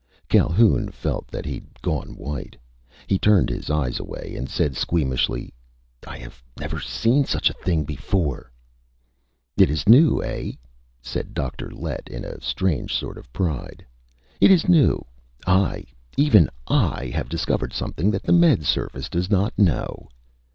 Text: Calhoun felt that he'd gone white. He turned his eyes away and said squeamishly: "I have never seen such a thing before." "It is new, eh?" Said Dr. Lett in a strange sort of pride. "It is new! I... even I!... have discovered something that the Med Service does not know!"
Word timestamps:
Calhoun 0.29 0.89
felt 0.89 1.27
that 1.27 1.45
he'd 1.45 1.79
gone 1.83 2.15
white. 2.17 2.57
He 3.05 3.19
turned 3.19 3.49
his 3.51 3.69
eyes 3.69 3.99
away 3.99 4.33
and 4.35 4.49
said 4.49 4.75
squeamishly: 4.75 5.53
"I 6.07 6.17
have 6.17 6.41
never 6.59 6.79
seen 6.79 7.25
such 7.25 7.51
a 7.51 7.61
thing 7.61 7.83
before." 7.83 8.51
"It 9.57 9.69
is 9.69 9.87
new, 9.87 10.19
eh?" 10.23 10.53
Said 11.03 11.35
Dr. 11.35 11.69
Lett 11.69 12.09
in 12.09 12.25
a 12.25 12.41
strange 12.41 12.95
sort 12.95 13.15
of 13.19 13.31
pride. 13.31 13.85
"It 14.39 14.49
is 14.49 14.67
new! 14.67 15.05
I... 15.45 15.85
even 16.17 16.49
I!... 16.67 17.11
have 17.13 17.29
discovered 17.29 17.71
something 17.71 18.09
that 18.09 18.23
the 18.23 18.33
Med 18.33 18.65
Service 18.65 19.07
does 19.07 19.29
not 19.29 19.53
know!" 19.55 20.09